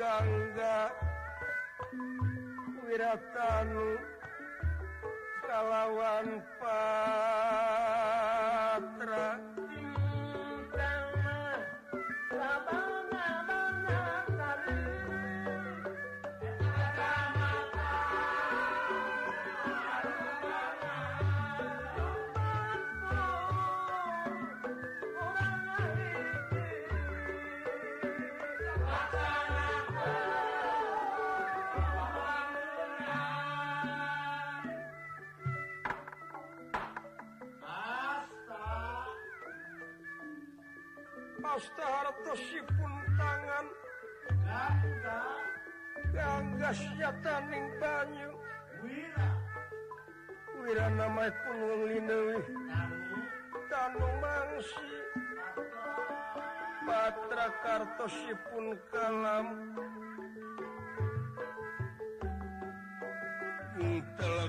[0.00, 0.88] Gangga
[2.88, 4.00] Wiratanu
[5.44, 7.29] Salawan Pak
[42.30, 43.66] terusipun tangan
[46.14, 48.30] gangganing banyu
[50.62, 51.98] wir nama punwi
[53.70, 54.90] Tanung mangsi.
[56.86, 59.46] Patra kartosipun kalam.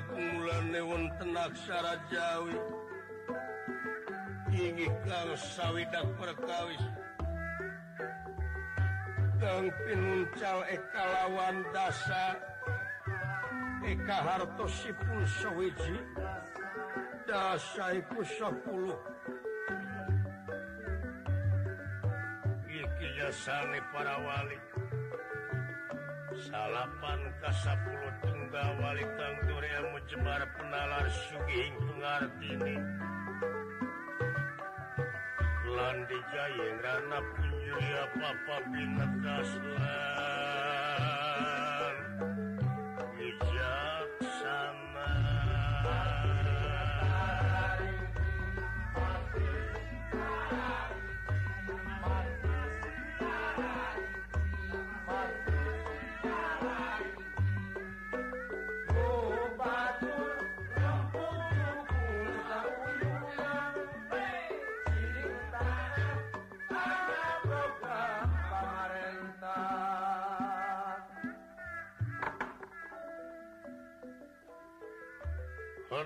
[0.10, 2.58] Kumulane wonten aksara Jawi.
[4.54, 7.01] Inggih kang sawidak perkawis.
[9.42, 12.38] Sugeng pinuncal ekalawan dasa.
[13.82, 15.98] Eka hartosipun sawwiji
[17.26, 18.54] dasa iku 10
[22.70, 24.62] Iki jasane para wali.
[26.38, 32.78] Salapan ka 10 tunggal wali kang dureal mujebar penalar sugih pengartini
[35.66, 38.56] Lan dijayeng rana punya Julia Papa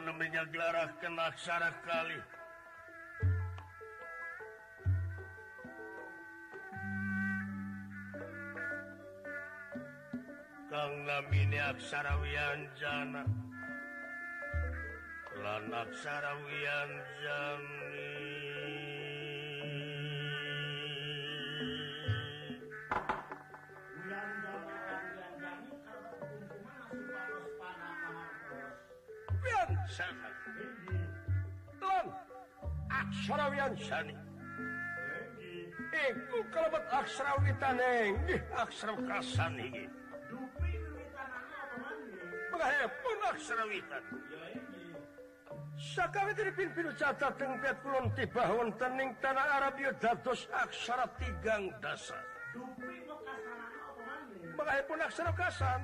[0.04, 2.20] namanya gelarah kenaksara kali
[10.68, 13.24] Kangnamini aksara Wianjana
[15.40, 17.85] lan aksara Wianjana
[35.96, 38.14] Iku kelebet aksra witaneng
[38.58, 39.86] aksara kasan iki.
[43.04, 44.04] pun aksra witan.
[45.76, 51.06] Sakawi dari pimpin catat teng piat kulon tiba wonten ing tanah Arab ya dados aksara
[51.20, 52.18] tigang dasa.
[54.88, 55.80] pun aksara kasan.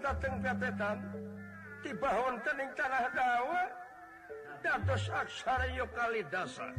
[0.00, 0.98] datangtan
[1.82, 3.62] dibahon tening tanah dawa
[4.62, 6.70] dados aksara yukali dasar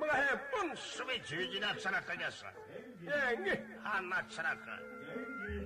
[0.00, 2.50] mengepun swiji aksara kajasa
[3.40, 4.76] nggih anak seraka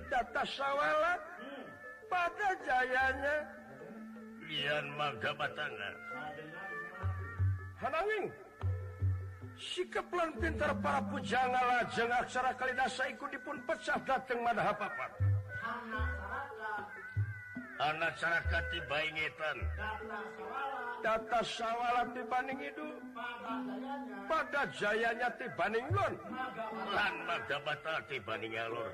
[0.09, 1.13] Data sawala.
[1.41, 1.65] Hmm.
[2.05, 3.35] Pada jayanya.
[4.45, 5.95] Lian maga batangan
[7.81, 8.29] Hananging
[9.55, 15.11] sikaplan pintar para pujangga lajeng aksara kalidasa iku dipun pecah dateng madhah papat
[17.75, 19.57] anak syarakat tibaingetan
[21.03, 22.87] data sawala tibaning itu
[24.25, 26.13] pada jayanya tibaning lon.
[26.89, 28.89] Lan magabata tibaning alur.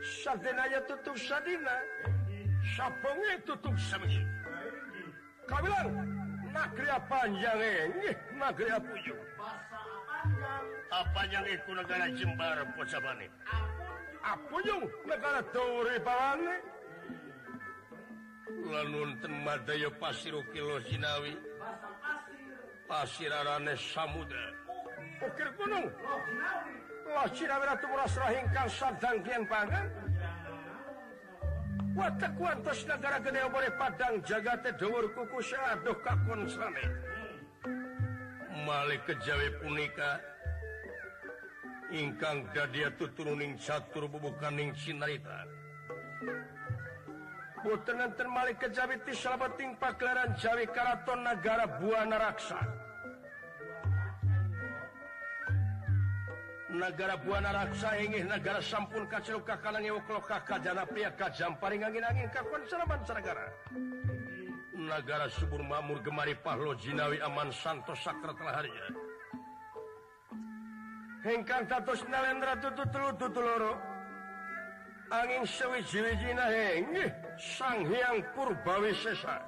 [0.00, 1.76] Sadinaya tutup sadina.
[2.62, 4.22] Sapongnya tutup semengi
[5.50, 5.90] kabilang
[6.52, 8.70] negeri panjang ini negeri
[10.92, 13.26] apa yang itu negara Jembar Pusabane
[14.22, 14.56] apa
[15.08, 16.72] negara Tore Balane
[18.72, 21.34] lanun temadayo madaya pasir kilo sinawi.
[22.88, 23.32] Pasir.
[23.32, 24.52] Arane samudra.
[25.22, 25.86] Ukir gunung?
[27.12, 29.86] Pasir arane tumurasrah rahingkang sadang kian pangan?
[32.88, 36.84] negara gede boleh Padang jagate Tedur kuku aduh kakun sane
[38.62, 40.22] Malik kejawi punika.
[41.92, 45.44] Ingkang dadia tuturuning catur bubukaning sinarita.
[47.60, 52.60] Boten enten Malik kejawi ti salabeting pagelaran Jawi Karaton Nagara Buana Raksa.
[56.72, 62.04] negara Buana Raksa ingin negara sampun kacil kakanang ewoklok kakak jana pria kajam paling angin
[62.04, 63.46] angin kakuan selamat negara
[64.72, 68.64] negara subur mamur gemari pahlo jinawi aman santos sakra telah
[71.22, 73.74] hengkang tatus nalendra tutu telu tutu loro.
[75.12, 76.88] Angin sewi jiwi jina heng
[77.36, 79.38] sang hiang purbawi sesa.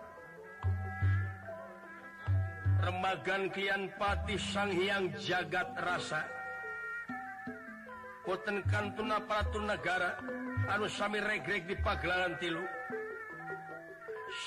[2.85, 6.34] Remagan kian pati sang hiang jagat rasa.
[8.25, 10.17] boten kantun aparatur negara
[10.73, 12.65] anu Sami regreg di pagelaran tilu.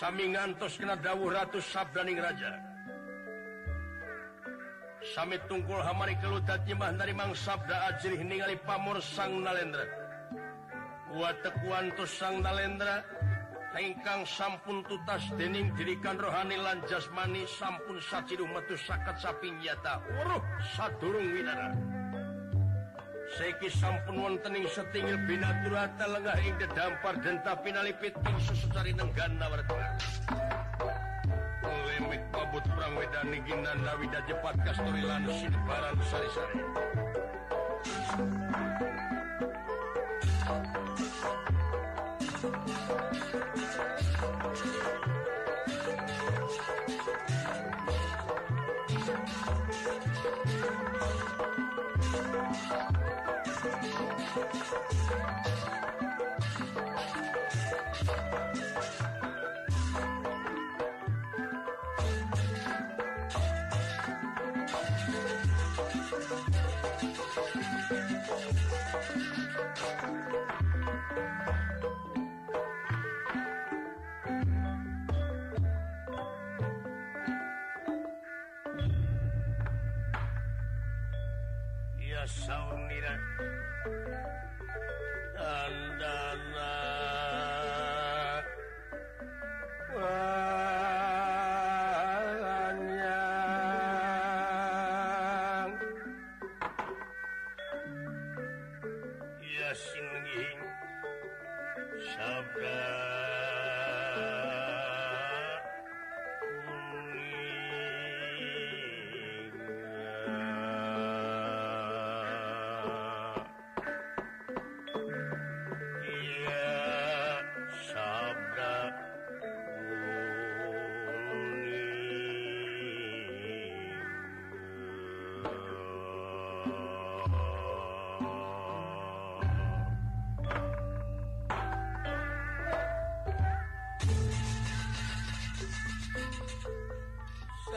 [0.02, 2.60] Sami ngantos kena dawuh ratus sabdaning raja
[5.16, 9.88] Sami tungkul hamari kelutat nyemah dari mang sabda ajrih ningali pamor sang nalendra.
[11.08, 13.00] Tekuan tekuantos sang nalendra
[13.78, 20.42] ingkang sampun tutas dening dirikan rohani lan jasmani sampun saciduh metu sakat saping yata uruh
[20.74, 21.70] sadurung winara
[23.36, 29.76] Seki sampun wonten ing setingil binatura telengah ing dedampar denta pinalipit ing susutari nenggan nawarta.
[31.68, 36.60] Lemik pabut perang wedan ing ginan nawida cepat kasturilan sinebaran sari-sari.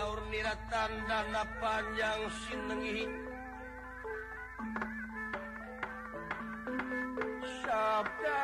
[0.01, 3.05] gaur niratan dana panjang sinengi
[7.61, 8.41] sabda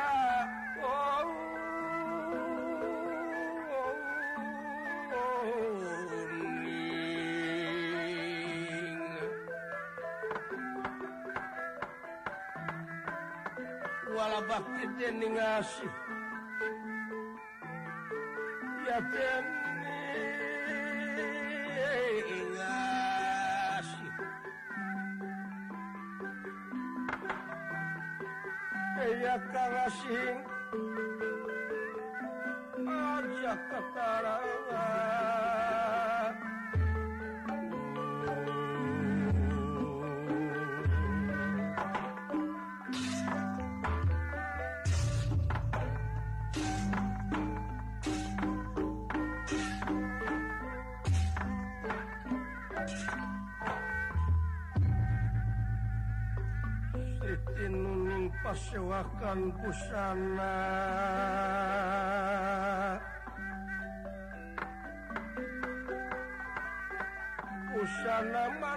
[0.85, 1.25] oh,
[3.73, 3.97] oh,
[5.17, 5.49] oh,
[8.05, 9.01] ning.
[14.13, 15.89] wala bakti dening asih
[18.85, 19.56] ya ten
[58.77, 60.57] suakan pusana
[67.73, 68.76] pusana mana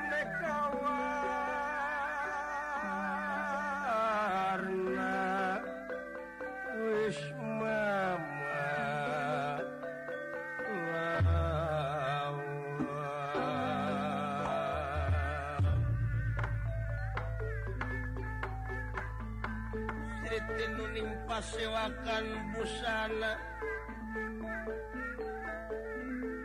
[20.30, 23.34] Trinuning pasewakan busana.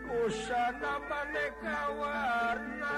[0.09, 2.97] Busana maneka warna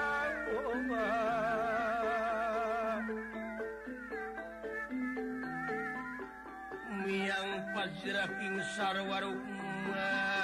[7.04, 10.37] miang Fazraking sarwarma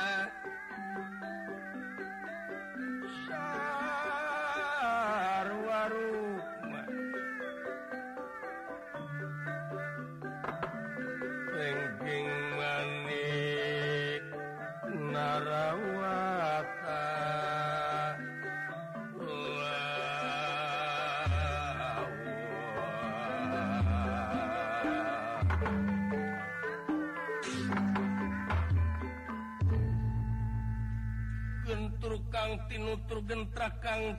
[33.85, 34.17] gentrakan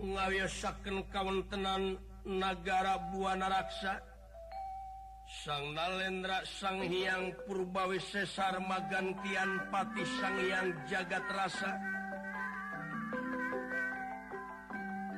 [0.00, 4.00] Cintaitaken kawan tenan negara Buana raksa.
[5.26, 11.76] Sang Nalendra sang Hyang Purbawi Sesar Magantian Pati sang yang jagat rasa.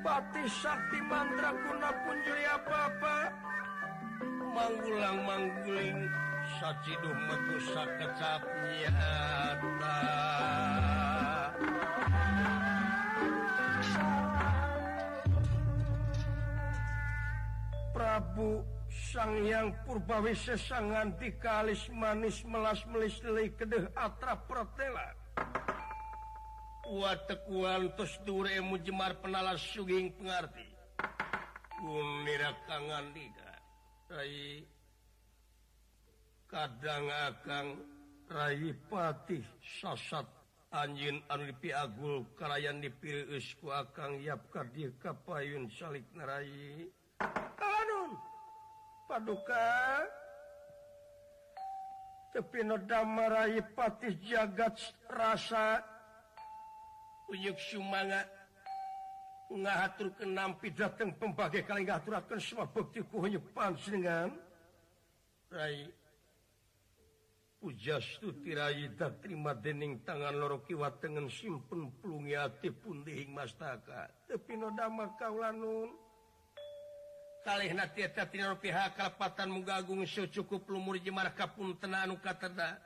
[0.01, 3.17] Pati Sakti mantra guna pun jadi apa-apa.
[4.49, 6.09] Manggulang mangguling
[6.57, 9.69] Saciduh megusa kecapnyata
[18.39, 25.11] Prabu purba Purbawi sesangan dikalis manis melas melisli kedeh atra pertela.
[26.87, 30.71] Watekuan tos dure mujemar penalas suging pengarti.
[31.83, 33.53] Kunira kangan dida.
[34.07, 34.63] Rai
[36.47, 37.75] kadang akang
[38.31, 39.43] Rai Patih
[39.83, 40.31] sasat
[40.71, 46.87] anjin anu dipiagul karayan dipilih isku akang yap kardi kapayun salik narai.
[47.19, 47.78] Ah!
[49.09, 50.05] paduka.
[52.37, 54.77] Tepinodamaipati jagat
[55.09, 55.81] rasa.
[57.33, 58.23] Unjuk Sumanga.
[59.49, 64.29] Ngatur kenampi datang pembagai kali ngaturakan semua bukti kuhunyuk panjenengan
[65.49, 65.89] Rai.
[67.59, 67.99] Puja
[68.45, 74.07] tirai tak terima dening tangan loro kiwa dengan simpen pelungi hati pun dihing mastaka.
[74.29, 76.08] Tapi nodama kaulanun.
[77.45, 77.71] kali
[78.63, 82.79] pihak kalepatan mugagung cukup lumur jemar kapun tenanu kata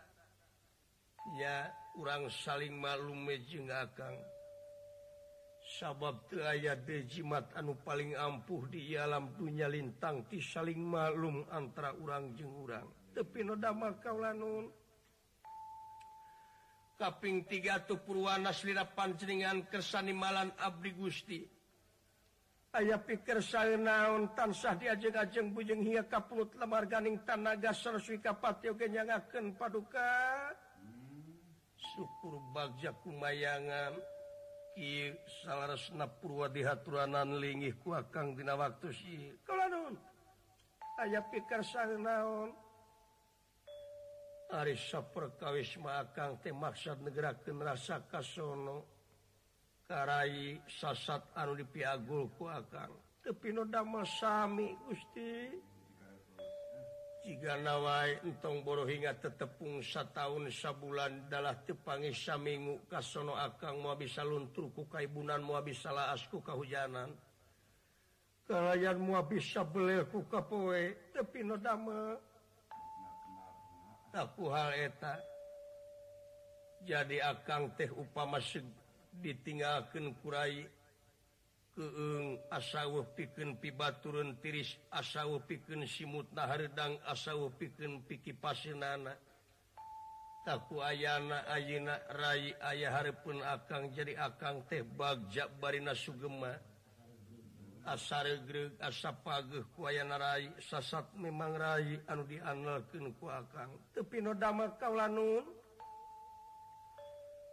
[1.38, 4.16] ya urang saling malume jengakang
[5.78, 12.35] sabab aya dejimat anu paling ampuh di alam dunya lintang ti saling malum antara urang
[12.35, 14.73] jengurang tepi nodama kaulanun.
[16.97, 21.40] Kaping tiga tu purwana slira panjenengan kersanimalan abdi Gusti.
[22.72, 30.08] ayaah pikir saya naon tansah diajeng-ajeng bujeng hia kaplut lemar ganing tanaga serwikapati kenyangaken paduka.
[31.92, 34.00] Syukur bagja kumayangan
[34.72, 35.12] Ki
[35.44, 39.28] salaresna purwa dihaturanan linggih kuakang dina waktu si.
[39.44, 39.94] Kalau non
[40.96, 42.56] ayaah pikir saya naon?
[44.52, 48.91] Ari saperkawis maakang teh maksad negerakeun rasa kasono.
[49.86, 52.90] Karai sasat anu dipiagulku akan
[53.22, 53.54] tepi
[54.06, 55.32] sami Gusti.
[57.22, 63.94] Jika nawai entong boro hingga tetepung satu tahun sabulan adalah tepangi saminggu kasono akang mau
[63.94, 67.14] bisa lunturku kaibunan mau bisa laasku kehujanan
[68.52, 70.92] kalian mau bisa belku kapoe.
[71.14, 72.18] Tepi Nodama
[74.12, 75.16] aku hal eta.
[76.82, 78.81] Jadi akang teh upama segi
[79.21, 80.64] ditinggalkan kurai
[81.73, 89.16] keung asawuh piken piba turun tiris asawuh piken simut nahardang asawuh piken piki pasinana
[90.42, 96.59] taku ayana ayina rai ayah harapun akang jadi akang teh bagjak barina sugema.
[97.83, 103.75] Asaregreg asa pageh kuayana rai sasat memang rai anu dianalkeun ku akang.
[103.90, 104.71] Tepi no damel
[105.11, 105.42] nun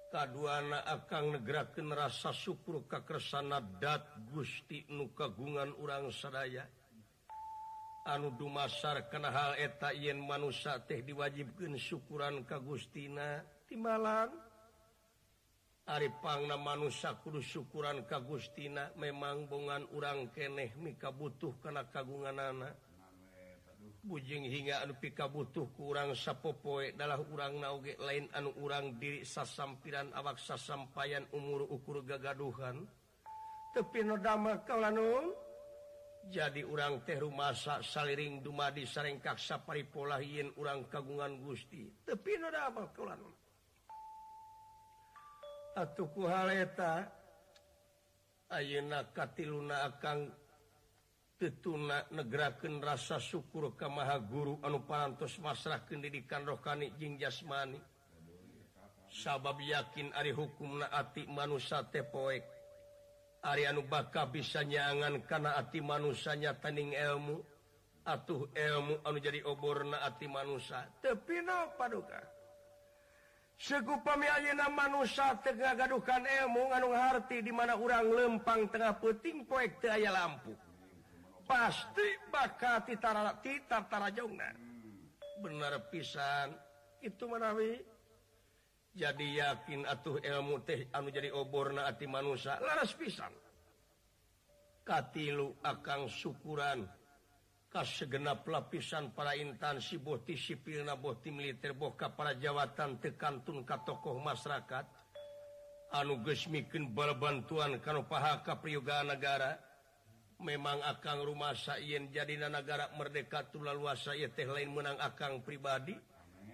[0.09, 6.65] kaduana akan negeraken rasa syukur kakersana dat Gusti nu kagungan urang sadaya.
[8.09, 14.33] Anu dumasar kena hal eta yen manusia teh diwajibkan syukuran ka Gustina timbalan
[15.89, 22.77] Aripangna manusia kudu syukuran ka Gustina memang bongan urang keneh mika butuh kana kagungan anak
[24.03, 30.11] bujing hingga anu pika butuh kurang sappopoe adalah urang nauge lain anu urang diri sasampiran
[30.15, 32.87] awak sasampayan umur ukur gagaduhan.
[33.75, 35.35] Tepi nodama kalanun
[36.31, 41.87] jadi urang teh rumahsa saliring dumadi sarengkak sapari pola yin urang kagungan Gusti.
[42.03, 43.39] Tepi nodama kalanun
[45.79, 47.07] atuh kuhaleta
[48.51, 50.27] ayeuna katiluna akang
[51.47, 57.79] tunageraken rasa syukur ke maha guru anu parantos masrah pendidikan rohani Jing jasmani.
[59.09, 62.43] Sabab yakin Ari hukum naati manusia tepoek
[63.39, 67.39] Ari anu baka bisa nyangan karena hati manusianya taning ilmu.
[68.03, 72.19] Atuh ilmu anu jadi obor naati manusia tepino paduka.
[73.59, 79.79] Sekupami ayeuna manusia tengah gaduhkan ilmu anu harti di mana orang lempang tengah puting poek
[79.79, 80.51] teu aya lampu.
[81.49, 82.93] pasti bakat
[83.41, 84.49] titartarajongna
[85.41, 86.53] bener pisan.
[87.01, 87.79] Itu menawi
[88.93, 93.33] jadi yakin atuh ilmu teh anu jadi oborna ati manusia laras pisan.
[94.85, 96.85] Katilu akan syukuran.
[97.69, 103.85] Kas segenap lapisan para intansi boti sipil na boti militer bohka para jawatan tekantun ka
[103.85, 104.89] tokoh masyarakat.
[105.93, 109.68] Anu gesmikin berbantuan kanu paha ka priyoga negara
[110.39, 115.95] memang akan rumah sayin jadi negara merdeka tulaluasa teh lain menang akan pribadi.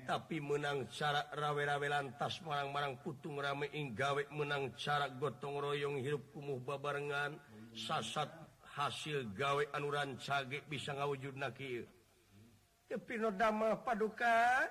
[0.05, 6.61] Tapi menang cara rawe-rawe lantas marang-marang putung rameing gawek menang cara gotong royong hirup kumuh
[6.61, 7.41] babarengan.
[7.73, 8.29] Sasat
[8.77, 11.87] hasil gawe anuran cage bisa ngawujud naki
[12.85, 14.67] kepinodama paduka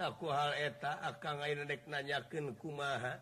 [0.00, 3.18] takku hal eta akan ngain dek nanyakin kumaha.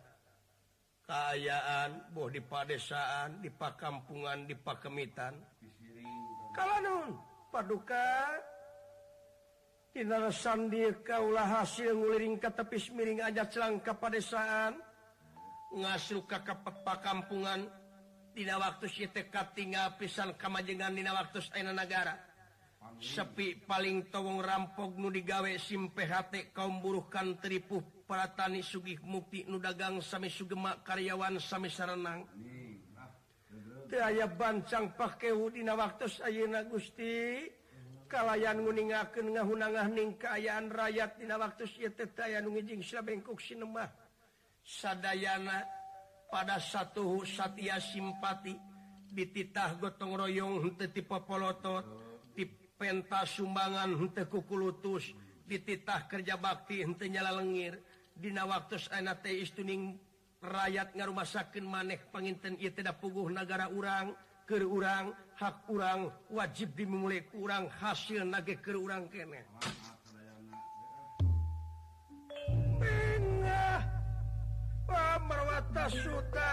[1.07, 5.35] keayaan Bo di padesaan di Pakampungan di Pakemitan.
[6.53, 7.11] Kalau nun
[7.55, 8.43] paduka.
[9.97, 14.77] Tindir kaulah hasil nguliring ke tepis miring aja celang ke padesaan.
[15.73, 17.65] Ngasuka ke pakampungan.
[18.37, 22.13] Dina waktu siTK tinggal pisan kamajengan Dina waktu Aina negara
[23.01, 29.99] sepi paling towong rampok nu digawe simphT kaum buruhkan tripuh para tani Sugih Mukti Nudagang
[29.99, 32.23] Sami Sugemak karyawan Sami Sarenang.
[33.87, 37.47] Aya bancang pakaiudina waktu Ayeuna Gusti.
[38.07, 43.91] Kalayan nguningaken ngahunangah ning kaayaan rakyat dina waktu yetetayanjing sabengkok sinemah.
[44.63, 45.67] Sadayana
[46.31, 48.55] pada satu Satya simpati
[49.11, 51.83] dititah gotong royong teti popolotot
[52.35, 52.47] di
[52.79, 55.11] pentas sumbangan tekukulutus
[55.47, 57.79] dititah kerja bakti hentenya lenggir
[58.17, 60.01] Dina waktu ateing
[60.41, 64.17] rakyat ngarumasaken maneh penginten ia tidak puguh negara urang
[64.49, 69.45] ke urang hak urang wajib dimulai kurang hasil nage ke urang kene
[75.27, 76.51] merwata suta.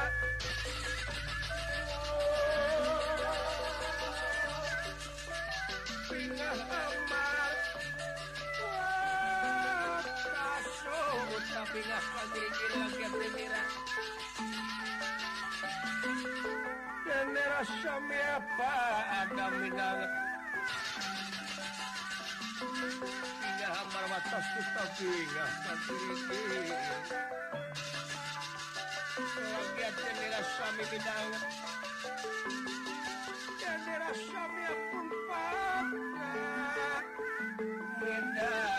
[6.10, 7.23] Pingah amat
[11.63, 11.80] apa
[23.95, 24.84] ada batas kita
[34.13, 35.06] Sami pun
[38.04, 38.73] beda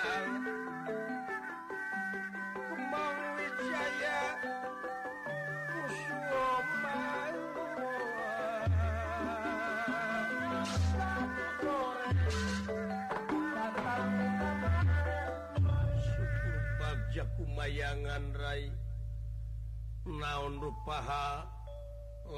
[20.25, 21.45] naon rupaha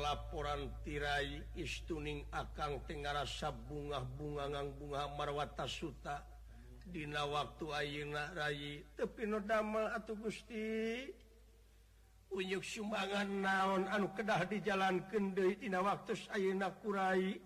[0.02, 6.26] laporan tirai istuning akang Tenggara sabungah bungangang bunga marwata Suta.
[6.86, 11.06] Dina waktu Ayeuna rayi tepi nodamel atau Gusti.
[12.34, 17.38] Unjuk sumbangan naon anu kedah di jalan Kende Dina waktu Ayeuna Kurai.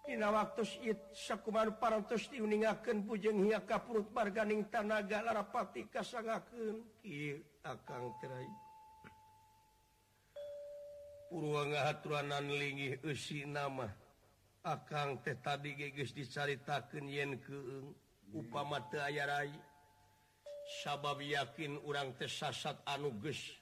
[0.00, 0.64] Dina waktu
[1.12, 8.48] sakuman parantos diuningaken pujeng hiya kapurut barganing tanaga larapati kasangakeun ki akang terai.
[11.30, 13.86] Purwa ngahaturanan linggih eusi nama.
[14.66, 17.94] Akang teh tadi geus dicaritakeun yen keung
[18.34, 19.54] upama teu aya rai.
[20.82, 23.60] Sabab yakin urang teh sasat anu geus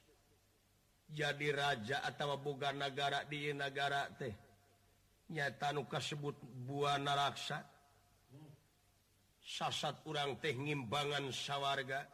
[1.09, 4.48] jadi raja atawa boga nagara di negara teh.
[5.29, 7.65] nyata nuka sebut buah naraksa.
[9.49, 12.05] Sasat urang teh ngimbangan sawwarga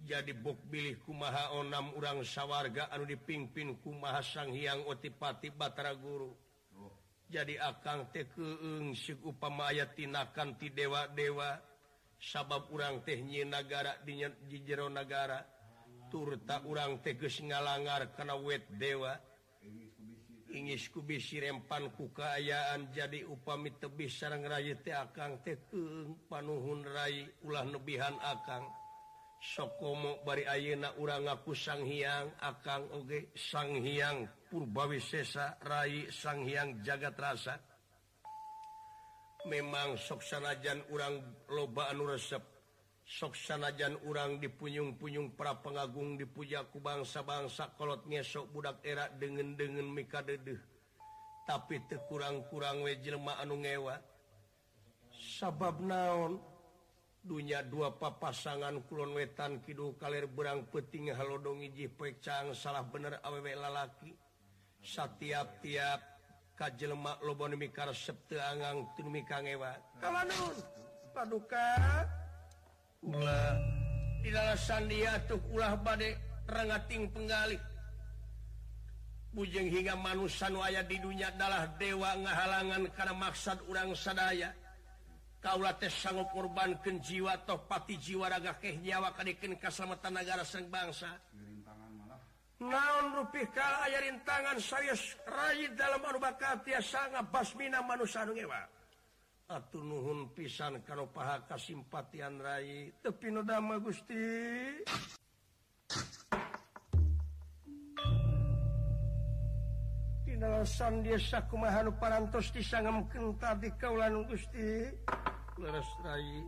[0.00, 6.32] jadi bok bilih kumaha onam urang sawwarga anu dipimpin kumaha sang Hyang otipati Batara Guru.
[7.30, 11.60] Jadi akan teh keeng upamaya tinakan ti dewa-dewa.
[12.20, 15.40] Sabab urang tehnyi negara di jero negara
[16.12, 19.14] turta urang teges ngalangar karena wet dewa.
[20.50, 28.18] ingiskubi sirempan kukayaan jadi upami tebih sarang Ray te Akang tekeng panuhun Rai ulah nebihan
[28.20, 28.66] Akang.
[29.40, 36.44] Sokomo bari Ayeuna urang ngaku sang Hyang Akang Oge sang Hyang Purbawi sesa Rai sang
[36.44, 37.56] Hyang jagat rasa.
[39.48, 41.16] Memang soksanajan urang
[41.48, 42.49] lobaan resep
[43.10, 50.70] soksanajan urang dipunyung-punyung para pengagung dipujaku bangsa-bangsa kolot ngesok budak era degen-degen mika dedeh
[51.50, 53.98] tapi te kurang-kurang wejlma anu ngewa.
[55.10, 56.38] Sabab naon?
[57.20, 63.58] Dunya dua papasangan kulon wetan Kidul kalir berang peting halodong iji pecang salah bener awewek
[63.58, 64.14] lalaki.
[64.80, 66.00] Setiap-tiap
[66.56, 70.24] kajjelemak lobon mikar septeangang tumi kangewa kalau
[71.12, 71.68] paduka.
[74.90, 77.58] dia tuh ulah badaiting penggali.
[79.30, 84.50] Bujeng hingga manusan aya di dunia adalah dewa ngahalangan karena maksud urang sadaya.
[85.40, 86.28] Kaulah tes sanggup
[86.84, 91.08] ke jiwa toh pati jiwa raga keh nyawa kadikin keselamatan negara sang bangsa.
[92.60, 94.92] Naon rupih kala aya rintangan saya
[95.24, 96.20] rajin dalam anu
[96.84, 98.79] sangat basmina manusia ngewa?
[99.50, 104.14] Atuh nuhun pisan kalau paha kasimpatian Rai tepi Nodama Gusti.
[110.22, 114.86] Tinalasan desa kumahan parantos disanggemkeun tadi kaulan Gusti.
[115.58, 116.46] Leres Rai.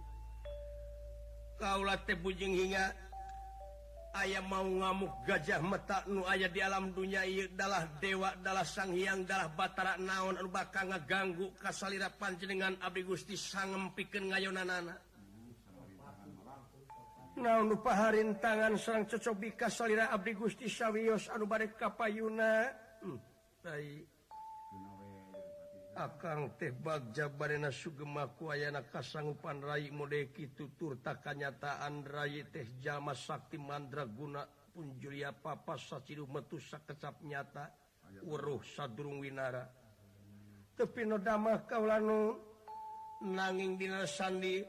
[1.59, 2.87] Kaula teh bujing hinga.
[4.13, 9.25] ayam mau ngamuk gajah meta nu aya di alam dunia adalah dewa adalah sang Hyang
[9.25, 14.95] darah Batara naon bakal ngaganggu kasalira panjenengan Abi Gusti sangem piken ngayonanana.
[17.33, 22.69] Naon paharin tangan serang cocobi kasalira Abdi Gusti Syawiyos anu barek kapayuna?
[23.01, 23.17] Hmm,
[25.97, 33.61] akang tebak Jabarena sugemaku ayana kasanggupan Rai modeki tutur tak kanyataan rai teh Jama Sakti
[33.61, 37.69] Mandraguna pun Julia papa saciru metusa kecap nyata
[38.25, 39.69] uruh sadurung winara
[40.77, 42.41] tepi nodamah kaulanu
[43.29, 44.65] nanging dina sandi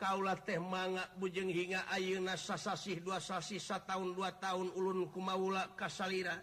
[0.00, 6.40] kaula teh manga bujeng hingga ayeuna sasasih dua sasih sataun dua tahun ulun kumaula kasalira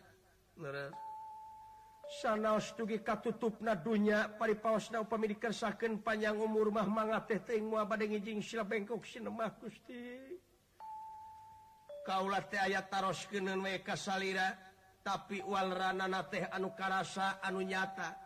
[0.59, 1.08] Leres.
[2.09, 7.85] sanaos tugi katutup nadunya paripaos na pemilikan saken panjang umur mah manga teh teuing moal
[7.85, 10.17] bade ngijing sila bengkok sinemah Gusti.
[12.01, 14.57] Kaulah teh aya taroskeun we ka salira
[15.05, 18.17] tapi walranana teh anu karasa anu nyata.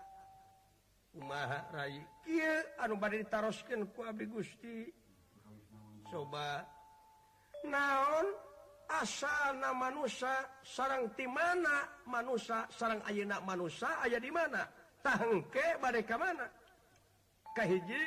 [1.19, 1.99] Umaha rai?
[2.23, 4.87] Kieu anu bade ditaroskeun ku abdi Gusti.
[6.07, 6.63] Coba
[7.67, 8.52] naon?
[9.01, 14.67] asana manusia sarang dimana manusia sarang ayeuna manusia aya di mana?
[15.01, 16.45] Tahengke bade ka mana?
[17.58, 18.01] Kahiji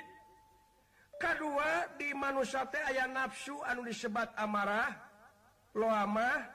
[1.19, 4.95] kedua di manusia teh aya nafsu anu disebat amarah
[5.75, 6.47] loamah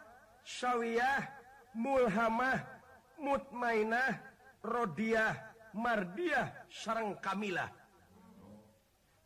[0.46, 1.28] sawiyah
[1.76, 2.62] mulhamah
[3.20, 4.18] mutmainah
[4.64, 5.36] rodiah
[5.76, 7.70] mardiah sarang kamilah.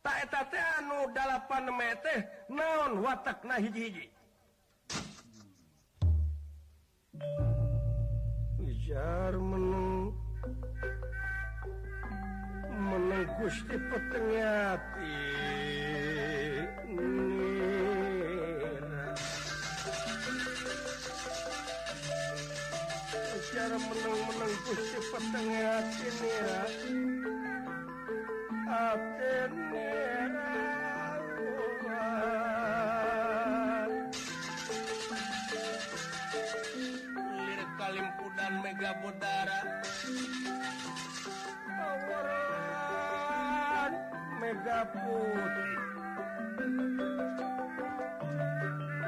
[0.02, 4.15] Tak eta teh anu dalapan meteh naon watak na hiji-hiji?
[8.86, 10.14] jar meneng.
[12.76, 15.16] Meneng gusti petengati
[16.92, 17.96] nira
[23.50, 26.62] jar meneng meneng gusti petengati nira
[28.70, 29.90] atene
[39.06, 39.60] udara
[44.42, 45.74] mega putih.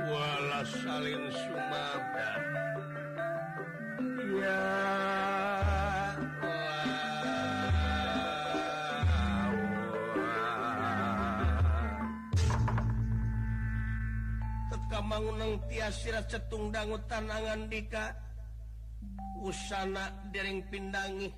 [0.09, 2.35] Wala salin Sumatera
[4.39, 4.63] ya
[14.69, 18.28] Tekambangunang tias sirat cetung dangutan angan dika.
[19.43, 21.31] usana dereng pindangi.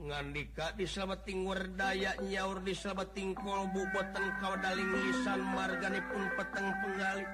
[0.00, 7.24] Ngandika disabating werdaya nyaur disabating kolbu boten kawadaling lisan margani pun peteng penggali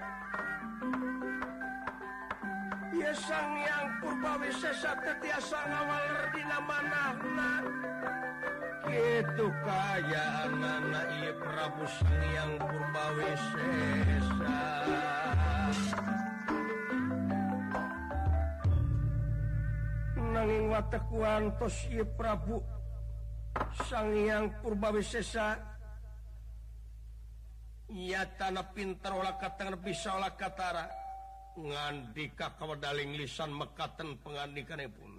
[2.97, 7.53] Ya sang yang purba wisesa tetiasa ngawaler dina manahna.
[8.89, 14.63] Kitu kaya anak iya Prabu sang yang purba wisesa
[20.85, 22.61] Tekuantos Prabu
[23.89, 25.57] Sangyang Purbawisesa
[27.97, 30.91] ia tanah pintar olah kata bisa olah katara
[31.57, 35.17] ngandika kawadaling lisan mekaten pengandikan pun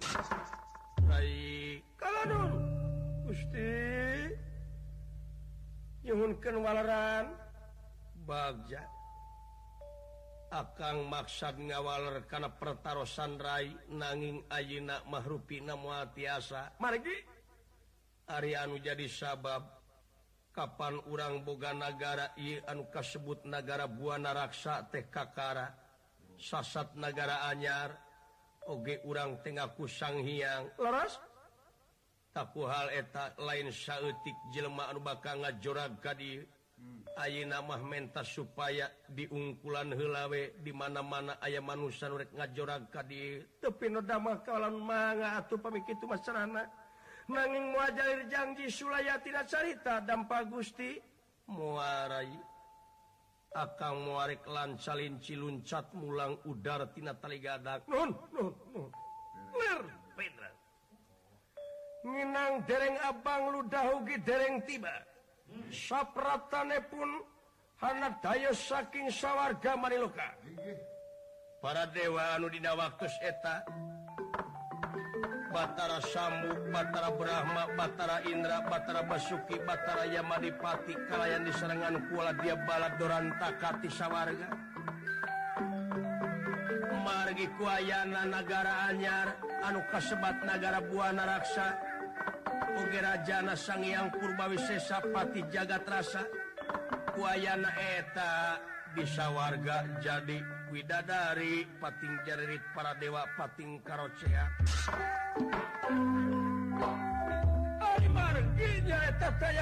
[1.08, 2.52] Rai kaladun
[3.26, 3.72] Gusti
[6.06, 7.26] Yuhunkan walaran
[8.28, 8.97] Bagja.
[10.48, 16.72] akan maksad ngawaler karena pertaran Rai nanging Ayeak mahrupina muasa
[18.28, 19.76] Arianu jadi sabab
[20.52, 25.70] Kapan urang boga negara I anu kasebut negara Buana raksa TKkara
[26.40, 27.94] sasat negara anyar
[28.66, 31.20] Oge urang Tengahku sang hiang leras
[32.32, 36.42] takku hal eta lain sayatik jelma anu bakal ngajora gadi
[37.18, 44.78] Ayeunamah menta supaya diungkulan helawe dimana-mana ayam manusia nurrek ngajorang ka di tepi nodamah kalan
[44.78, 46.70] manga atau pemikir itu masyarakat
[47.26, 51.02] nanging mujair janji Sulaya tidak carita dampak Gusti.
[51.50, 52.30] Muarai
[53.50, 58.94] akan muarik lancalin ciluncat mulang udar tina tali gadak nun nun nun.
[59.58, 59.82] Ler
[60.14, 60.50] Pedra
[62.06, 65.17] nginang dereng abang lu dahugi dereng tiba.
[65.70, 67.10] sapratane pun
[67.78, 70.26] Han daya saking sawarga Maniluka
[71.62, 73.62] para dewa anu dina waktu eta
[75.54, 82.94] Batara Sambu Batara Brahma Batara Indra Batara Basuki Batara Yamadipati Kalayan diserangan Kuala dia balad
[82.98, 84.48] Dorantakati sawarga.
[87.08, 89.28] margi kuayana negara anyar
[89.64, 91.72] anu kasebat negara Buana raksa
[92.48, 96.22] Pengerajana Sangyang Purbawisesa Pati jagat rasa
[97.18, 98.56] wayana eta
[98.96, 100.40] bisa warga jadi
[100.72, 104.48] widadari pating jaririt para dewa pating karocea.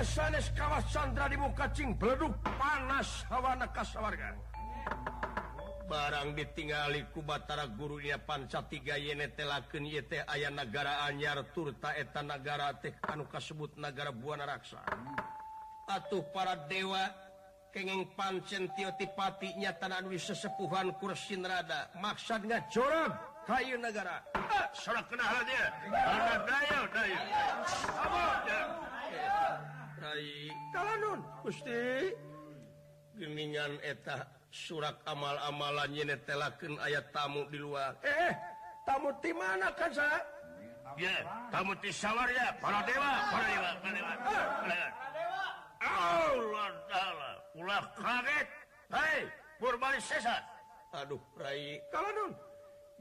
[0.07, 4.33] Sanes kawas sandra di mukacing beleduk panas hawa nakas warga
[5.87, 12.75] barang ditinggali ku Batara gurunya panca tiga yenetelaken yT aya negara anyar turta eta negara
[12.75, 14.83] teh anu kasebut negara Buana raksa
[15.87, 17.27] atuh para dewa
[17.71, 21.93] kenging pancen tiotipatinya tanan wis sesepuhan kursin rada.
[22.01, 23.13] Maksudnya corab
[23.45, 25.67] kayu negara ah, sorak kenal dia.
[26.49, 27.21] Dayo dayo
[29.97, 32.13] Rai kalanun Gusti.
[33.17, 37.99] Geningan eta surat amal-amalan yenetelaken ayat tamu di luar.
[38.03, 38.33] Eh
[38.87, 40.07] tamu di mana kan sa?
[40.97, 41.13] Ya
[41.51, 44.13] tamu di sawarya para dewa para dewa para dewa.
[44.17, 44.91] Eh, eh.
[45.87, 48.49] Allah ta'ala ulah kaget.
[48.91, 49.21] Hei
[49.59, 50.43] purbali sesat
[50.95, 51.83] aduh rai.
[51.93, 52.33] Kalau nun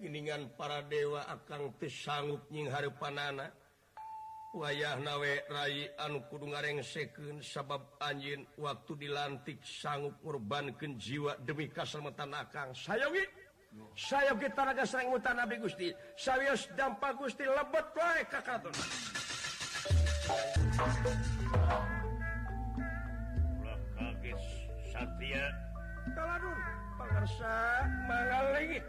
[0.02, 3.48] giningan para dewa akan tersanggup nying harapanana
[4.56, 12.32] wayah nawe Rai anu kudu ngarengseken sabab anjin waktu dilantik sanggup urbankan jiwa demi kasamatan
[12.32, 12.72] akang.
[12.72, 13.28] Sayawi
[14.00, 15.92] saya sareng sanggutan Nabi Gusti.
[16.16, 18.76] Sawios dampak Gusti lebet wae kakatun
[23.96, 24.40] kaget
[24.96, 25.46] Satria.
[26.16, 26.56] Kalau
[26.96, 28.86] pangarsa mangalingit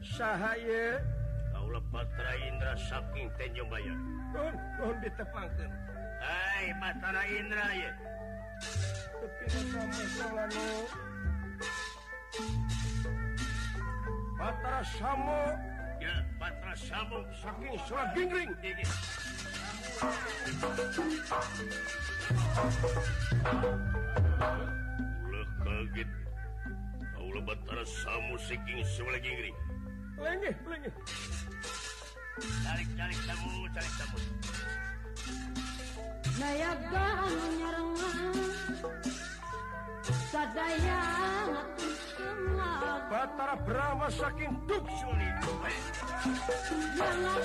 [0.00, 1.02] sahaya
[1.70, 3.94] lebatara Indra saking Tenjobaya
[5.00, 5.70] ditepangkan
[6.20, 7.92] Hai Batara Indra ya
[14.34, 15.40] Batara Samo
[16.02, 18.52] ya Batara Samo saking Surat Gingring
[25.22, 26.10] Ulah kaget
[27.22, 29.69] Ulah Batara Samo saking Surat Gingring
[30.20, 30.90] Lengi, lengi.
[32.64, 34.18] Tarik, tarik tamu, tarik tamu.
[36.40, 38.36] Daya gaang nyarengan
[40.32, 41.02] Sadaya
[43.12, 45.28] Batara Brahma saking duk suli
[46.96, 47.40] Jangan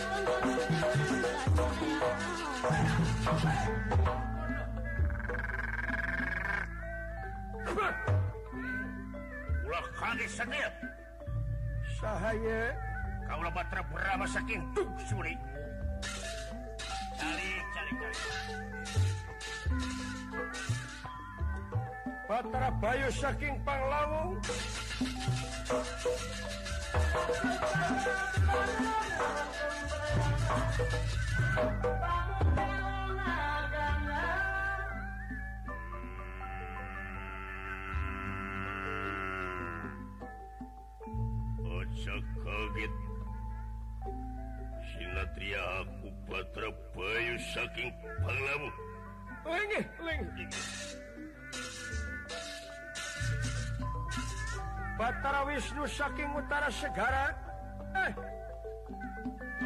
[9.65, 10.71] Ulah kandis setiap
[13.25, 15.33] kalau batra berapa saking tuh suri.
[17.17, 18.19] Cari cari cari.
[22.29, 24.37] Batra bayu saking panglawung.
[31.55, 32.24] Thank you.
[47.55, 47.91] Saking
[54.99, 57.31] Batara Wisnu saking utara segara.
[57.95, 58.11] Eh.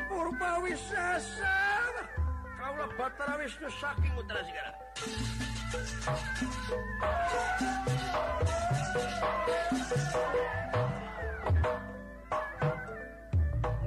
[0.09, 1.57] Purbawisasa.
[2.61, 4.71] Kalau Batara Wisnu saking utara segara.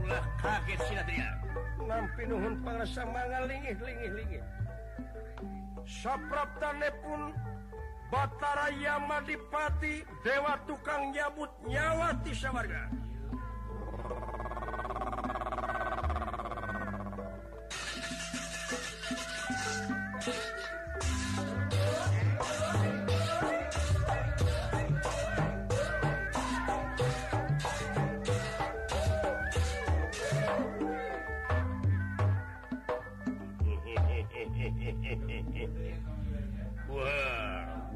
[0.02, 1.31] Ulah kaget sinatria
[1.88, 4.44] nampi nuhun pangrasa mangan lingih lingih lingih.
[5.82, 7.34] Sapraptane pun
[8.12, 12.92] Batara Yamadipati Dewa tukang nyabut nyawa ti sawarga.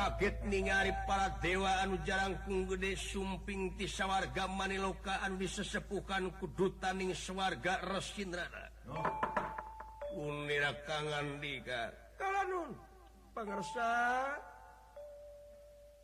[0.00, 8.72] kaget ningali para dewaan jarangkung gede sumping ti sawwarga manilokaan disesepukan kudutaning swarga resinrada
[10.88, 12.72] kangan diga kalun
[13.36, 13.88] pengersa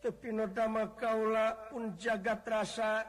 [0.04, 3.00] tepinodama kaula pun jagat rasa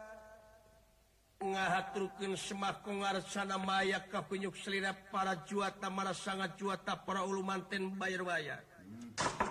[1.44, 8.64] ngahatrukin semaku ngarsana maya kapunyuk selirap para juata mara sangat juata para ulu manten bayar-bayar
[8.88, 9.47] hmm.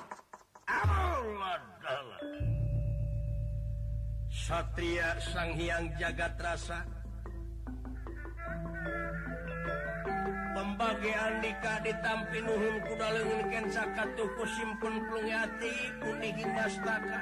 [4.30, 6.86] Satria Sanghiang jagat rasa.
[10.56, 17.20] Pembagian nikah ditampi Nuhun kuda lengen sakatuhku simpun pelungati kuning mastaka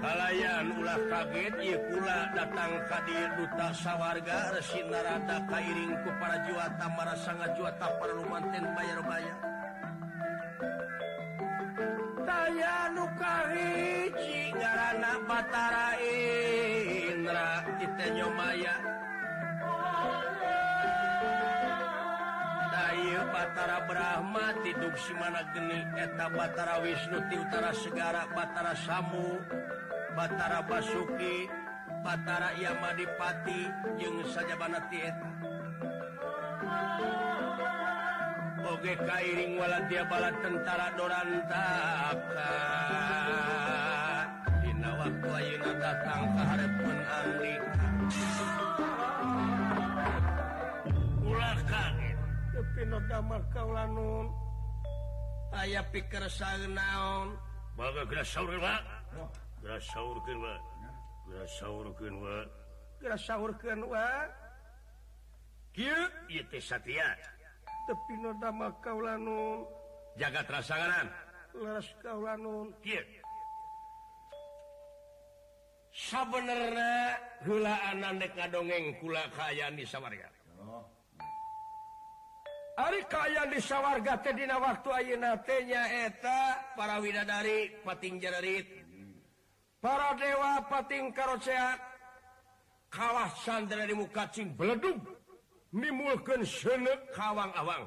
[0.00, 6.86] Kalayan ulah kaget ia pula datang kadir duta sawarga resin narada kairing ku para juata
[6.96, 9.49] marasanga juata para lumanten bayar-bayar.
[12.30, 18.78] daya nukahijigaraana Batara Indra Itenyomaya
[22.70, 29.42] Daya Batara Brahma tiduk Simana geni eta Batara Wisnu di Utara Segara Batara Samu
[30.14, 31.50] Batara Basuki
[32.06, 33.66] Batara Yamadipati
[33.98, 35.39] jeung saja Banati eta.
[38.80, 42.52] oge kairing wala dia bala tentara dorantaka
[44.64, 47.54] Dina waktu ayeuna datang ka hareupeun Andi
[51.28, 52.16] Ulah kaget
[52.56, 54.26] Tapi nu damar kaula nun
[55.60, 57.36] Aya pikir saeun naon?
[57.76, 58.80] Baga geura saur wa?
[59.60, 60.54] Geura saurkeun wa.
[61.26, 62.36] Geura saurkeun wa.
[63.02, 64.06] Geura saurkeun wa?
[65.74, 67.18] Kieu ieu teh satya
[67.90, 69.66] tepinodama kaulanun
[70.14, 71.10] jagat rasanganan
[71.58, 72.70] leres kaulanun
[75.90, 80.28] sabenerna hulaan dek ngadongeng kula kaayaan di sawarga.
[80.62, 80.86] Oh.
[82.78, 85.36] Ari kaayaan di sawarga tedina waktu ayeuna
[86.06, 86.40] eta.
[86.78, 88.66] Para widadari pating jararit
[89.80, 91.80] para dewa pating karoceak
[92.92, 95.19] kawah sandra di muka cing beledung.
[95.70, 97.86] dimulkan senek kawang-awang.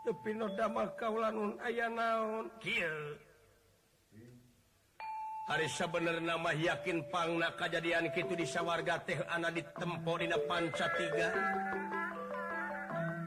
[0.00, 2.50] Tapi nodama kaulanun ayah naon?
[2.58, 3.14] Kieu.
[5.50, 11.28] Harisa bener nama yakin pangna kejadian kitu di sawarga teh ana ditempo dina panca tiga.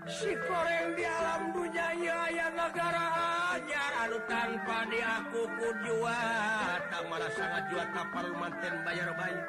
[0.07, 3.05] Si koreng di alam dunia ya aya negara
[3.55, 6.19] ajar anu tanpa diaku ku jua
[6.91, 7.85] tak malah sangat jua
[8.39, 9.47] manten bayar-bayar.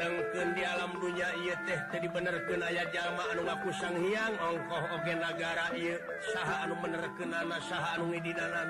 [0.00, 4.84] datangkan di alam dunia ia teh jadi benerken aya jalma anu ngaku sang hiang ongkoh
[4.96, 6.00] oge negara ia
[6.32, 8.68] saha anu bener kenana saha anu ngidinanan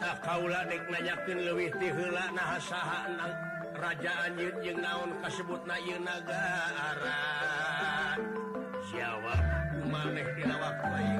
[0.00, 3.32] tak kaulah dek nanyakin lebih tihula nah saha nang
[3.76, 7.20] rajaan yun yang naon kasebut na iya negara
[8.88, 9.40] siawak
[9.76, 11.19] kumaneh dina waktu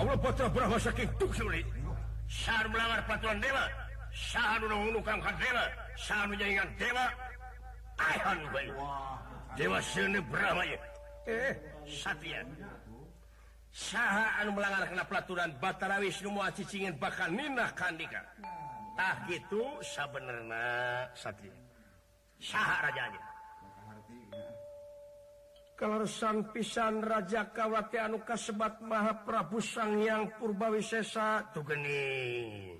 [0.00, 1.60] Allah putra Brahma saking tuksuli.
[2.24, 3.68] Sahan melanggar peraturan dewa.
[4.16, 5.64] Sahan undang-undang kang dewa.
[6.00, 7.06] Sahan menyaingan dewa.
[8.00, 8.64] Aihan gue.
[9.60, 10.78] Dewa sini Brawa ya.
[11.28, 11.52] Eh,
[11.84, 12.40] satya.
[13.68, 18.24] Saha anu melanggar kena peraturan Batara Wisnu mau cicingin bakal ninah kandika.
[18.96, 21.52] Tah gitu sabenerna satya.
[22.40, 23.29] Saha rajanya.
[25.80, 32.76] kalersang pisan Raja Kawati anu kasebat Maha Prabu sang yang Purbawisesa tugening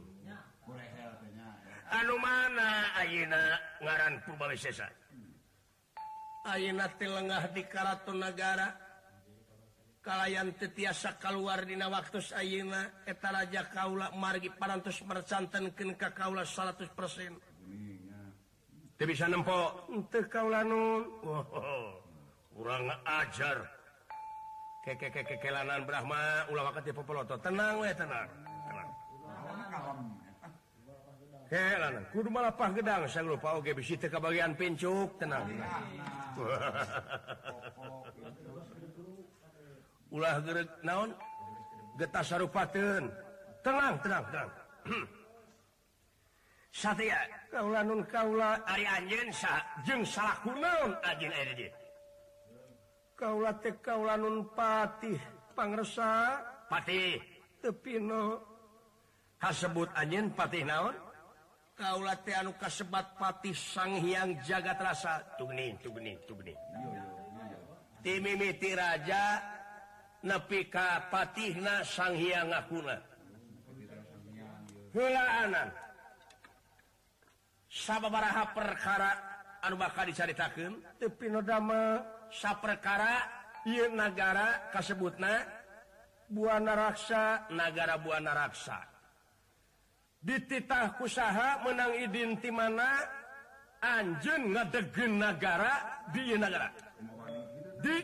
[1.91, 4.87] anu mana Ayeuna ngaran Purbawisesa?
[6.47, 8.69] Ayeuna tilengah lengah di Karaton Nagara.
[10.01, 13.05] Kalayan teu tiasa kaluar dina waktus ayeuna.
[13.05, 16.89] Eta Raja Kaula margi parantos mercantenkeun ka kaula 100%
[18.97, 19.89] Teu bisa nempo?
[20.09, 21.05] Teu kaula nun.
[21.21, 22.10] Oh, oh, oh.
[22.61, 23.65] kurang ajar.
[24.85, 27.41] Kekekekekelanan Brahma ulama ke Popoloto.
[27.41, 28.29] Tenang we tenang.
[28.69, 28.89] Tenang.
[31.49, 32.05] Kelanan.
[32.13, 33.57] Kudu malah pah gedang saya lupa.
[33.57, 35.49] Oke bisi teka bagian pincuk tenang.
[40.17, 41.17] Ulah gerek naon?
[41.97, 43.09] Getas sarupaten.
[43.65, 44.51] Tenang tenang tenang.
[46.81, 47.19] Satria
[47.51, 51.80] kaula nun kaula ari anjeun sa jeung salah kunaon anjeun ari dieu
[53.21, 53.53] Kaula
[53.85, 55.21] kaula nun patih
[55.53, 56.41] pangresa
[56.73, 57.21] Patih.
[57.61, 58.41] Tepino
[59.37, 60.97] kasebut anjeun patih naon?
[61.77, 65.21] Kaula teh anu kasebat patih sang hyang jagat rasa.
[65.37, 66.57] Tugni tugni tugni
[68.01, 69.45] Timimiti raja
[70.25, 72.97] nepi ka patihna sang hyang ngakuna.
[74.97, 75.69] Heulaanan
[77.69, 79.11] Sababaraha perkara
[79.61, 80.81] anu bakal dicaritakeun?
[80.97, 82.01] Tepino dama
[82.31, 83.27] saperkara
[83.67, 85.61] ieu negara kasebutna
[86.31, 88.79] Buana raksa negara Buana raksa.
[90.23, 93.19] Dititah usaha menang idin ti mana
[93.81, 96.69] Anjun ngadegen negara di negara
[97.81, 97.97] di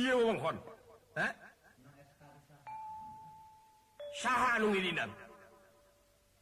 [0.00, 0.56] ieu wewengkon.
[1.20, 1.28] Ha
[4.16, 5.12] saha anu ngidinan?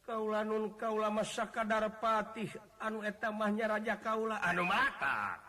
[0.07, 1.51] Kaula nun kaula masa
[2.79, 4.39] anu etamahnya raja kaula.
[4.39, 5.46] Anu mata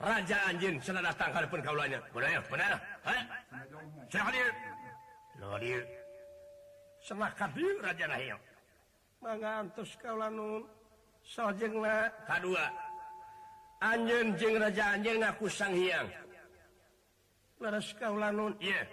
[0.00, 2.00] Raja anjing sana datang hadapun kaulanya.
[2.08, 2.80] Benar, benar.
[7.84, 8.36] Raja Nahil.
[10.00, 10.64] kaulanun
[11.20, 11.84] sojeng nun.
[11.84, 12.66] Sajengna kadua.
[13.84, 16.08] Anjing jeung Raja anjing ngaku sang hiang.
[17.60, 18.56] Leres kaulanun.
[18.56, 18.72] Iya.
[18.72, 18.86] Yeah.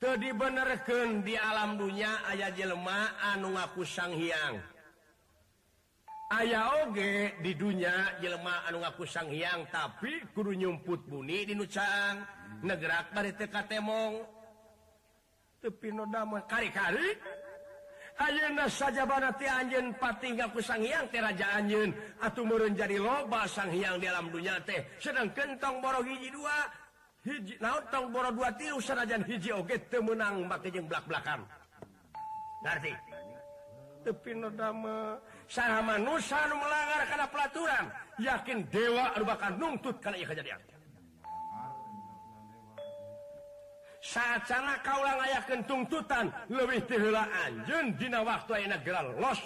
[0.00, 4.56] Teu dibenerkeun di alam dunya aya jelema anu ngaku sang hiang.
[6.30, 12.22] aya oge di dunia Jelma anu ngaku sang Hyang tapi kudu nyumput bunyi di nucang
[12.62, 14.14] negerak dari TKTmong
[15.60, 17.18] tepi nodama kari-kari.
[18.20, 21.88] Ayeuna sajabana ti anjeun pati ngaku Sang Hyang teh raja anjeun.
[22.20, 24.76] Atuh meureun jadi loba Sang Hyang di alam dunia teh.
[25.00, 26.68] Sedang kentong boro hiji dua
[27.24, 31.40] hiji naon tong boro dua tilu sanajan hiji oge teu meunang make jeung blak-blakan.
[32.60, 32.92] Ngarti
[34.04, 34.36] tepi
[35.58, 37.84] manusia nusa melanggar karena pelaturan.
[38.22, 40.60] Yakin dewa bakal nuntut karena kejadian.
[44.00, 49.40] Saat sana kaulang ayah tuntutan lebih tihla anjun dina waktu enak gerak los.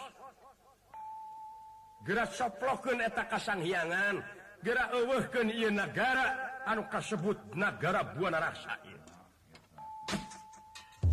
[2.04, 4.20] Gerak soplokan eta kasanghiangan
[4.60, 6.36] gerak euweuhkeun ieu nagara
[6.68, 8.76] anu kasebut nagara buana rasa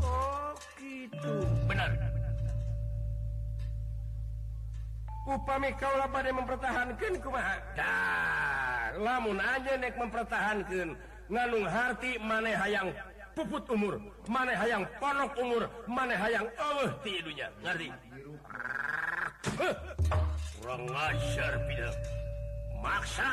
[0.03, 1.33] oh gitu.
[1.67, 2.10] Benar
[5.31, 7.55] upami kaulah pada mempertahankan kumaha?
[8.99, 10.89] Lamun aja nek mempertahankan
[11.31, 12.91] nganung hati maneh hayang
[13.31, 13.95] puput umur
[14.27, 17.87] maneh hayang ponok umur maneh hayang Allah oh, ti idunya ngerti?
[20.59, 21.89] Kurang ajar pida
[22.83, 23.29] maksa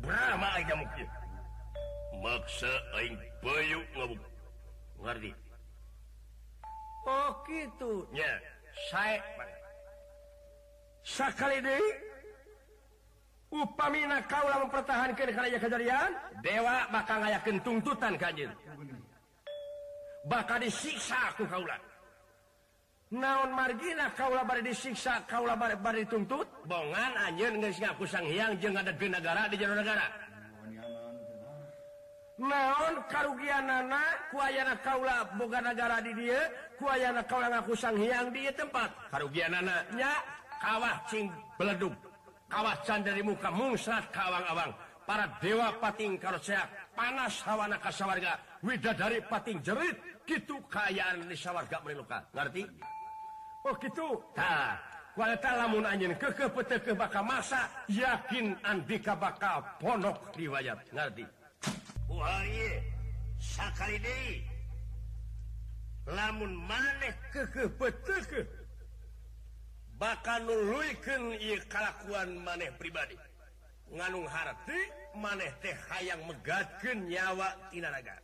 [0.00, 1.06] brama aja mungkin
[2.24, 4.20] maksa aing bayu ngabuk
[5.04, 5.30] ngerti?
[7.04, 8.08] Oh gitu.
[8.16, 8.40] Ya
[8.90, 9.20] saya
[11.08, 11.64] sakali
[13.48, 16.10] upamina kaulah mempertahankan karya kejadian
[16.44, 18.52] dewa bakal ngayakin tuntutan kajjil
[20.28, 21.80] bakal disiksa aku kaulah
[23.08, 28.52] naon margina kaulah bari disiksa kaulah bari, bari tuntut bongan anjeun geus ngaku sang hyang
[28.60, 30.04] ada di negara di jero negara
[32.36, 36.38] naon karugianana ku ayana kaula boga negara di dieu
[36.76, 38.92] ku ayana ngaku sang hyang di tempat?
[39.10, 39.82] Karugianana?
[39.96, 40.12] Nya
[40.58, 41.94] kawah sing beleduk
[42.48, 44.72] kawasan dari muka mungsat kawang-awang
[45.04, 49.96] para dewa pating kalau sehat panas hawana kasawarga wida dari pating jerit
[50.28, 52.20] gitu kayaan di sawarga meriluka.
[52.36, 52.68] Ngerti?
[53.64, 54.20] Oh gitu?
[54.36, 54.76] Nah
[55.16, 61.24] kualita lamun anjing keke pete ke bakal masa yakin andika bakal ponok riwayat ngerti?
[62.12, 62.84] Wahye
[63.40, 64.44] sakali deh
[66.08, 68.40] lamun maneh keke pete ke
[69.98, 71.34] bakal nuluken
[71.66, 73.18] kalakuan maneh pribadi.
[73.90, 74.78] Nganung harti
[75.18, 78.20] maneh teh hayang megatkan nyawa tinaraga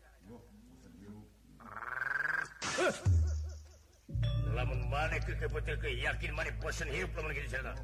[4.54, 7.74] lamun maneh kekepetel ke yakin maneh bosan hidup lamun gitu cerita.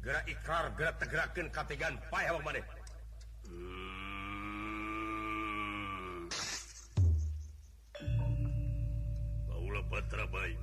[0.00, 2.64] Gerak ikrar gerak tegerakan kategan payah maneh.
[3.46, 3.86] Hmm.
[9.50, 10.56] Baulah Patra baik.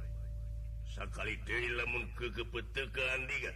[0.94, 1.34] sakali
[1.74, 2.06] lemun
[3.18, 3.52] andika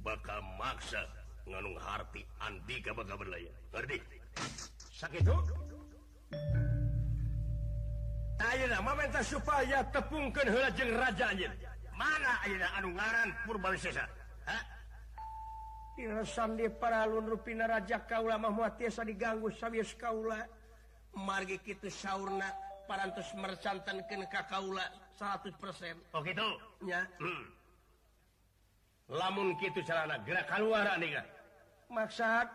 [0.00, 1.04] bakal maksa
[1.44, 4.00] nganung hati Andika bakal berlayar ngerti
[4.96, 5.28] sakit
[8.36, 11.56] Ayeuna mamenta supaya tepungkeun heula jeung raja anjeun.
[11.96, 14.04] Mana ayeuna anu ngaran Purbalisesa?
[14.44, 14.58] Ha?
[15.96, 20.44] Dirasan di paralun rupina raja kaula mah moal tiasa diganggu sabieu kaula.
[21.16, 24.14] Margi kitu saurna parantos mercantan ke
[24.50, 24.86] Kaula
[25.18, 27.44] 100% oh gitunya hmm.
[29.10, 30.96] lamun gitu celana gerak keluar
[31.90, 32.46] maksud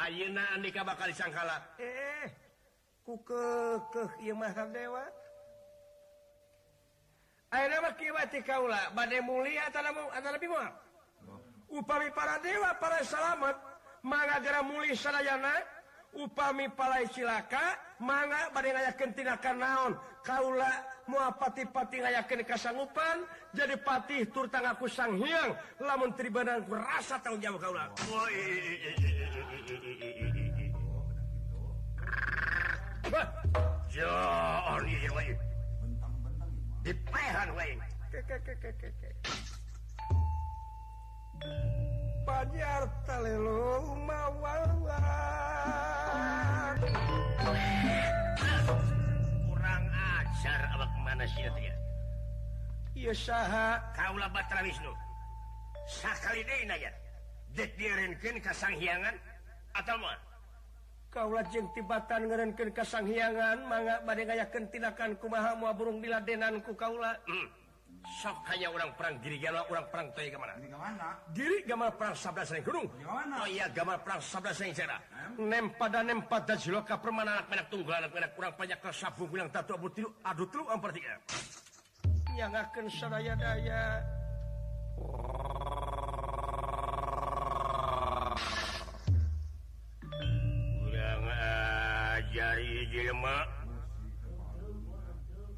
[0.00, 1.60] Ayeuna Andika bakal disangkala.
[1.76, 2.24] Eh
[3.04, 4.02] ku ke ke
[4.72, 5.04] Dewa.
[8.46, 9.84] Kaula bade mulia atau
[11.70, 13.54] upami para dewa para salamet
[14.02, 14.94] mangagara gerak muli
[16.14, 20.68] upami palai silaka manga bad yakintinaakan naon Kaula
[21.08, 23.24] mua pati-pati yakin kasanggupan
[23.56, 27.88] jadi patih tur tanganku sang hiang lamun tribunanku rasa tahu jauh kaula
[42.20, 44.68] Pajar talelung mawar
[58.38, 59.14] kasanghiangan
[59.74, 59.96] atau
[61.10, 67.59] kaulah jeng tibatan ngerenkan kasanghiangan manga badai ngayakeun tindakan kumaha mua burung diladenanku kaulah hmm.
[68.08, 70.56] sok kayak orang perang diri gala orang perang toy kemana
[71.30, 72.88] diri gambar perang sabda sering gunung.
[73.06, 74.98] Oh iya gambar perang sabda sering cera.
[75.38, 79.48] Nem pada nem pada jiloka permana anak menak tunggal anak menak kurang banyak kesabu bilang
[79.52, 81.16] tatu abu tilu adu tilu ampar tiga
[82.38, 84.00] yang akan seraya daya.
[90.88, 93.59] Ulang ajari jelma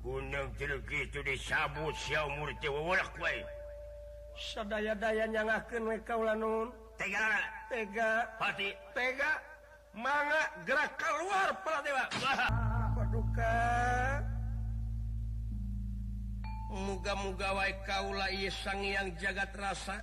[0.03, 1.94] gunung itu disabut
[4.36, 7.26] sadaya-dayanya kauun tega
[7.70, 8.11] tega.
[8.36, 8.68] Pati.
[8.92, 9.32] Tega.
[9.92, 12.05] Manga gerak keluar pelawa
[12.96, 13.57] paduka
[16.72, 20.00] muga-muga wae Kaula ieu sang yang jagat rasa.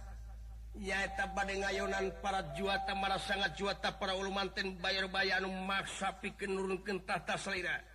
[0.78, 7.34] Nyaeta bade ngayonan para juata marasa sangat juata para ulumanten bayar-bayanu maksa pikeun nurunkeun tata
[7.42, 7.89] salira.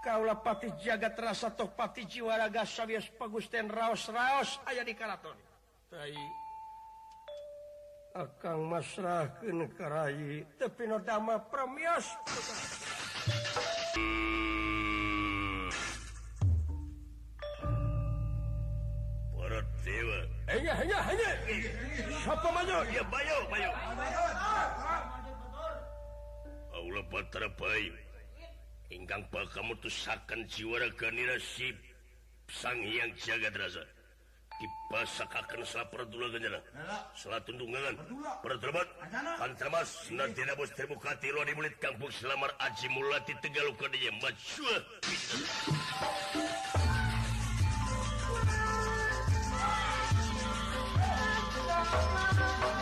[0.00, 5.36] Kaula pati jagat rasa toh pati jiwa raga sabias pagusten raos raos aya di karaton.
[5.92, 6.16] Tai
[8.16, 12.08] akang masrahkeun ka rai tapi nu dama premios.
[19.36, 20.18] Para dewa.
[20.48, 21.28] Hanya hanya hanya.
[22.24, 22.76] Siapa maju?
[22.88, 23.70] Ya bayo bayo.
[26.72, 28.09] Aula patra pai.
[28.90, 30.82] ingkang bakal mutusaken jiwa
[32.50, 33.86] sang yang jagat rasa.
[34.60, 36.60] Dipasakakan saper dula ganjana
[37.16, 37.96] salah tundungan.
[38.44, 38.84] Perterbat
[39.40, 44.76] antramas nanti nabos terbuka tilo di mulut kampung selamar aji mulati tegalukan dia macua
[51.80, 52.79] Thank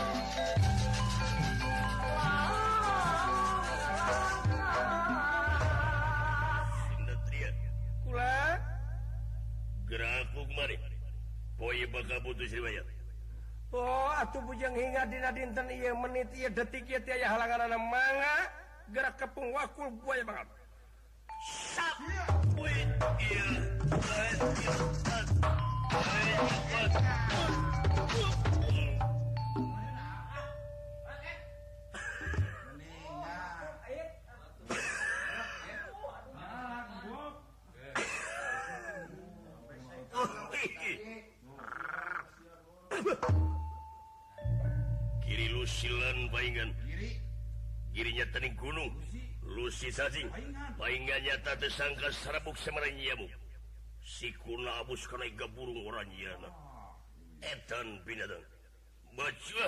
[14.22, 15.66] atuh bujang hingga Dina dinten
[15.98, 16.86] menit detik
[17.26, 18.36] halangan manga
[18.94, 20.48] gerak kepung wakul buaya banget
[46.38, 46.70] mainan
[47.90, 48.94] dirinya tening gunung
[49.42, 50.30] Lucy sajing
[50.78, 53.26] mainannya tak tersangka serabuk semerennyamu
[54.06, 56.94] sikuna abus karena iga burung orangana ah.
[57.42, 58.46] etan binatang.
[59.18, 59.66] Baca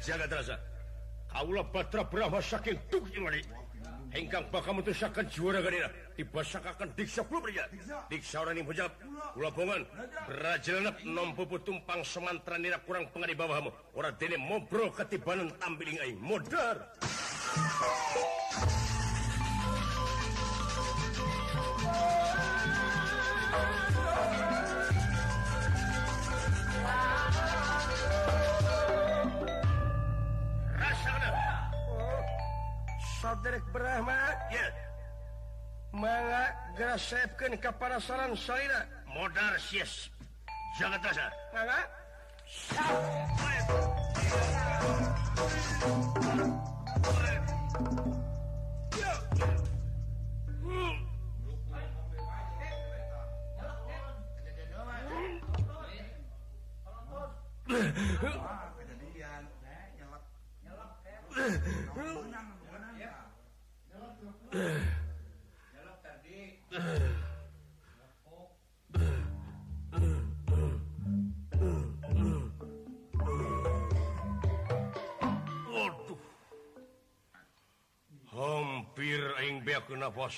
[0.00, 0.56] jaga jagadza
[1.30, 3.40] Kaula Batra Brahma saking tukjiwani
[4.10, 5.86] Hengkang bakal mentusahkan juara ganira
[6.18, 7.62] Dibasakakan diksa pulbriya
[8.10, 8.92] Diksa orang ini menjawab
[9.38, 9.86] Kula bongan
[10.26, 16.82] Berajalanap nompo tumpang semantra nira kurang pengadi bawahmu Orang dini mobro ketibanan tambiling aing Modar
[21.78, 22.19] Modar
[33.20, 34.16] saderek Brahma
[35.92, 36.44] manga
[36.76, 40.08] grasepkeun ka parasaran Saira modar sias.
[40.80, 41.32] Jagat dasar.
[41.52, 41.80] Manga?
[58.20, 58.69] Huh?
[64.50, 64.82] hampir
[79.46, 80.34] ing be nafas.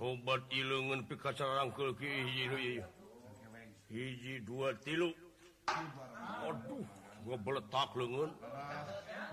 [0.00, 1.92] Tobat ilungan pikacangkel
[3.92, 5.12] hiji dua tilu.
[6.48, 6.88] Aduh
[7.20, 8.32] gua beletak lengan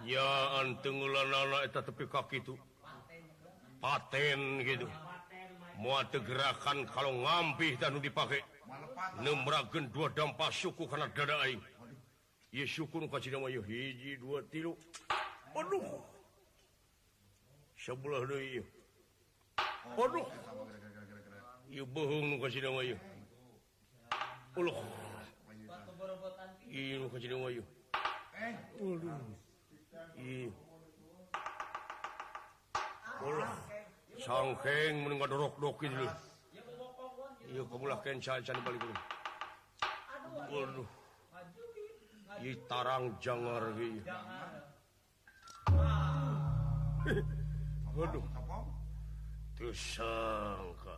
[0.04, 2.60] yaan tenggelan anak itu tepi kaki itu
[3.80, 4.88] paten gitu.
[6.12, 8.42] Teu gerakan kalau ngampih dan dipakai.
[9.22, 11.62] Nembragen dua dampak suku karena dada aing.
[12.50, 14.74] Ya syukur kasih nama hiji dua tilu.
[15.54, 16.02] Aduh.
[17.78, 18.64] Sebelah deh iya
[19.96, 20.26] aduh.
[21.70, 22.98] Iya bohong kasih nama iya
[24.58, 24.78] aduh
[26.68, 27.64] iya kasih nama iya
[28.82, 29.14] aduh.
[30.18, 30.50] Iya
[33.24, 33.67] aduh
[34.28, 36.04] sangheng mun ngadorok doki dulu
[37.48, 38.96] iya pemulah kencan can balik dulu.
[40.52, 40.88] Waduh.
[42.44, 44.04] I tarang jangar iya
[47.96, 48.26] waduh.
[49.56, 50.96] Tuh sangka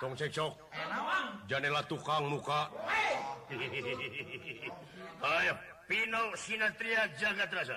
[0.00, 0.52] tong cekcok
[1.48, 2.68] janela tukang muka.
[5.24, 5.56] Ayo
[5.88, 7.76] pino sinatria jagat rasa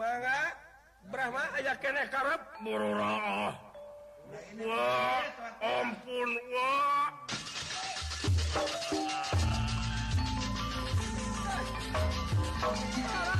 [0.00, 0.56] mangga
[1.12, 3.52] Brahma aya kene karep mururah
[4.64, 5.24] wah
[5.60, 7.12] ampun wah.
[12.62, 13.39] Oh,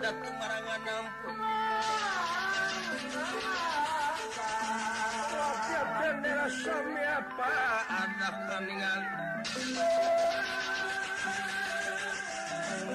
[0.00, 1.36] pada kemarangan ampun
[6.00, 7.52] bendera sami apa
[7.84, 9.02] ada kaningan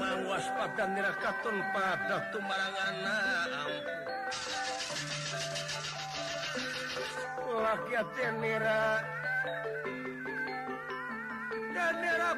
[0.02, 3.86] Mang waspada nerakaton pada kemarangan ampun
[7.46, 8.02] laki
[8.42, 9.06] nira.
[11.70, 12.34] Dan nira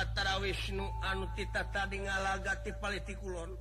[0.00, 3.52] Batara Wisnu anu kita tadi ngalagati paliti Kulon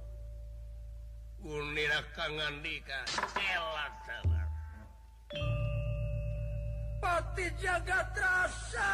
[7.03, 8.91] Pati jagat rasa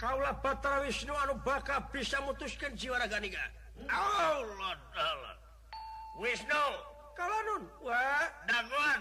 [0.00, 3.44] Kaulah Batara Wisnu anu bakal bisa mutuskan jiwa raganiga
[3.92, 5.36] Allah Allah
[6.16, 6.64] Wisnu.
[7.12, 8.24] Kalau nun wah.
[8.48, 9.00] Daguan.